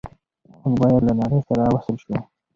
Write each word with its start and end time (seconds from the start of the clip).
موږ 0.61 0.75
باید 0.81 1.01
له 1.07 1.13
نړۍ 1.21 1.39
سره 1.47 1.63
وصل 1.75 1.95
شو. 2.03 2.13